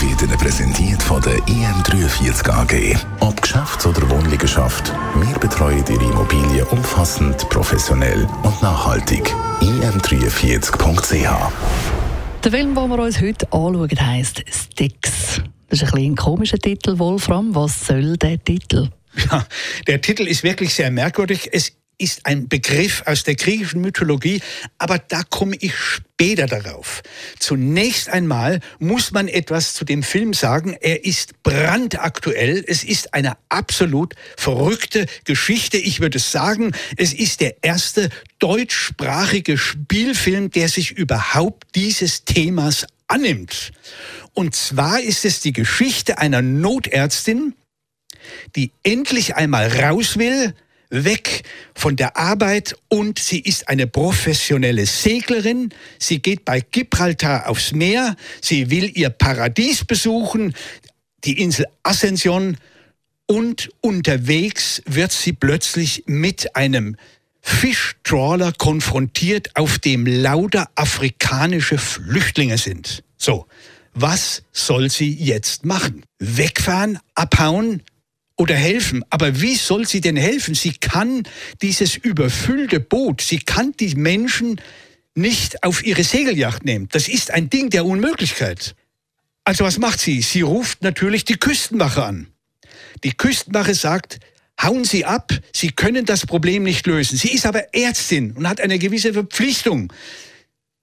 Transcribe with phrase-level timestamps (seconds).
[0.00, 2.96] wird Ihnen präsentiert von der IM43 AG.
[3.20, 9.34] Ob Geschäfts- oder Wohnliegenschaft, wir betreuen Ihre Immobilie umfassend, professionell und nachhaltig.
[9.60, 11.28] im43.ch
[12.42, 15.40] Der Film, den wir uns heute anschauen, heisst Sticks.
[15.68, 17.54] Das ist ein, ein komischer Titel, Wolfram.
[17.54, 18.88] Was soll der Titel?
[19.30, 19.46] Ja,
[19.86, 21.48] der Titel ist wirklich sehr merkwürdig.
[21.52, 24.40] Es ist ein Begriff aus der griechischen Mythologie,
[24.78, 27.02] aber da komme ich später darauf.
[27.38, 30.76] Zunächst einmal muss man etwas zu dem Film sagen.
[30.80, 32.64] Er ist brandaktuell.
[32.66, 35.76] Es ist eine absolut verrückte Geschichte.
[35.76, 43.72] Ich würde sagen, es ist der erste deutschsprachige Spielfilm, der sich überhaupt dieses Themas annimmt.
[44.32, 47.54] Und zwar ist es die Geschichte einer Notärztin,
[48.56, 50.54] die endlich einmal raus will
[50.94, 51.42] weg
[51.74, 55.70] von der Arbeit und sie ist eine professionelle Seglerin.
[55.98, 58.16] Sie geht bei Gibraltar aufs Meer.
[58.40, 60.54] Sie will ihr Paradies besuchen,
[61.24, 62.56] die Insel Ascension.
[63.26, 66.96] Und unterwegs wird sie plötzlich mit einem
[67.40, 73.02] Fischtrawler konfrontiert, auf dem lauter afrikanische Flüchtlinge sind.
[73.16, 73.46] So,
[73.94, 76.04] was soll sie jetzt machen?
[76.18, 77.82] Wegfahren, abhauen,
[78.36, 79.04] oder helfen.
[79.10, 80.54] Aber wie soll sie denn helfen?
[80.54, 81.22] Sie kann
[81.62, 84.60] dieses überfüllte Boot, sie kann die Menschen
[85.14, 86.88] nicht auf ihre Segelyacht nehmen.
[86.90, 88.74] Das ist ein Ding der Unmöglichkeit.
[89.44, 90.22] Also was macht sie?
[90.22, 92.28] Sie ruft natürlich die Küstenwache an.
[93.04, 94.18] Die Küstenwache sagt,
[94.60, 97.18] hauen Sie ab, Sie können das Problem nicht lösen.
[97.18, 99.92] Sie ist aber Ärztin und hat eine gewisse Verpflichtung.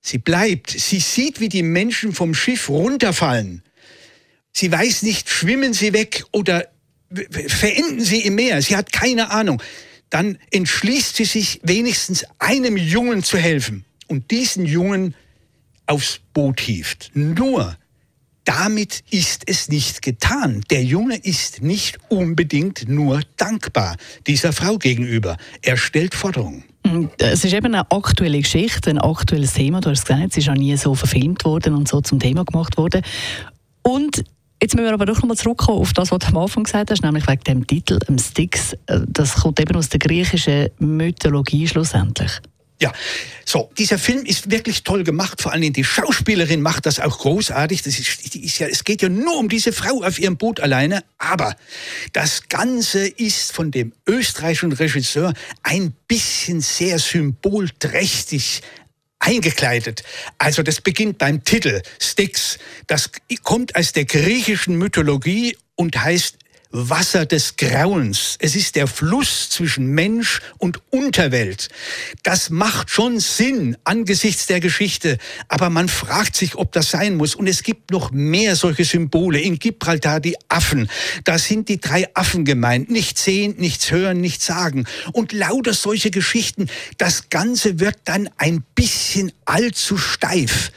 [0.00, 3.62] Sie bleibt, sie sieht, wie die Menschen vom Schiff runterfallen.
[4.52, 6.68] Sie weiß nicht, schwimmen sie weg oder
[7.10, 9.62] verenden sie im Meer, sie hat keine Ahnung,
[10.10, 15.14] dann entschließt sie sich wenigstens einem Jungen zu helfen und diesen Jungen
[15.86, 17.10] aufs Boot hieft.
[17.14, 17.76] Nur
[18.44, 20.62] damit ist es nicht getan.
[20.70, 23.96] Der Junge ist nicht unbedingt nur dankbar
[24.26, 25.36] dieser Frau gegenüber.
[25.62, 26.62] Er stellt Forderungen.
[27.18, 29.80] Es ist eben eine aktuelle Geschichte, ein aktuelles Thema.
[29.80, 32.76] Du hast gesagt, es ist auch nie so verfilmt worden und so zum Thema gemacht
[32.76, 33.02] worden.
[33.82, 34.22] Und
[34.62, 37.02] Jetzt müssen wir aber doch nochmal zurückkommen auf das, was du am Anfang gesagt hast,
[37.02, 38.72] nämlich wegen dem Titel, dem Styx.
[38.86, 42.40] Äh, das kommt eben aus der griechischen Mythologie schlussendlich.
[42.78, 42.92] Ja,
[43.46, 47.80] so, dieser Film ist wirklich toll gemacht, vor allem die Schauspielerin macht das auch großartig.
[47.82, 51.02] Das ist, ist ja, es geht ja nur um diese Frau auf ihrem Boot alleine,
[51.16, 51.56] aber
[52.12, 58.60] das Ganze ist von dem österreichischen Regisseur ein bisschen sehr symbolträchtig
[59.26, 60.04] eingekleidet.
[60.38, 62.58] Also das beginnt beim Titel Styx.
[62.86, 63.10] Das
[63.42, 66.38] kommt aus der griechischen Mythologie und heißt
[66.76, 68.36] Wasser des Grauens.
[68.38, 71.68] Es ist der Fluss zwischen Mensch und Unterwelt.
[72.22, 75.16] Das macht schon Sinn angesichts der Geschichte,
[75.48, 77.34] aber man fragt sich, ob das sein muss.
[77.34, 79.40] Und es gibt noch mehr solche Symbole.
[79.40, 80.90] In Gibraltar die Affen.
[81.24, 82.90] Da sind die drei Affen gemeint.
[82.90, 84.84] Nichts sehen, nichts hören, nichts sagen.
[85.12, 86.68] Und lauter solche Geschichten.
[86.98, 90.72] Das Ganze wird dann ein bisschen allzu steif.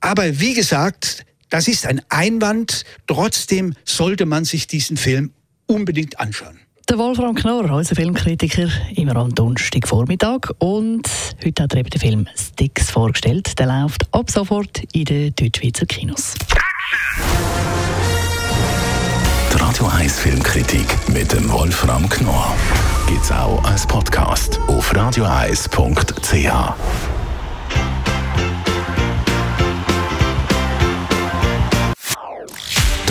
[0.00, 2.84] Aber wie gesagt, das ist ein Einwand.
[3.06, 5.30] Trotzdem sollte man sich diesen Film
[5.66, 6.58] unbedingt anschauen.
[6.88, 10.50] Der Wolfram Knorr, unser Filmkritiker, immer am Donnerstagvormittag.
[10.58, 11.08] Und
[11.44, 13.56] heute hat er eben den Film Sticks vorgestellt.
[13.60, 16.34] Der läuft ab sofort in den Deutschschweizer Kinos.
[19.52, 22.52] Die Radio 1 Filmkritik mit dem Wolfram Knorr
[23.06, 27.13] gibt es auch als Podcast auf radioeis.ch.